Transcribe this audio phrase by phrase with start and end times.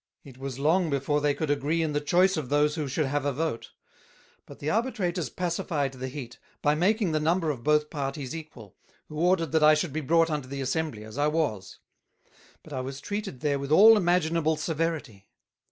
[0.23, 3.23] It was long before they could agree in the Choice of those who should have
[3.23, 3.71] a Vote;
[4.47, 8.75] but the Arbitrators pacified the heat, by making the number of both parties equal,
[9.09, 11.77] who ordered that I should be brought unto the Assembly, as I was:
[12.63, 15.27] But I was treated there with all imaginable Severity.